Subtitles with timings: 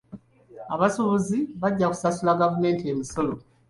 [0.73, 3.33] Abasuubuzi bajja kusasula gavumenti emisolo.